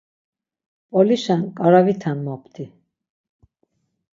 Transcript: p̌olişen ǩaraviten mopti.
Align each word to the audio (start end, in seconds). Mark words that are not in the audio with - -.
p̌olişen 0.89 1.41
ǩaraviten 1.57 2.17
mopti. 2.25 2.65